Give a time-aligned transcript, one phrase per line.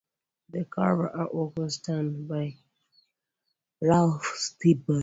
[0.49, 2.57] The cover artwork was done by
[3.83, 4.99] Ralph Steadman.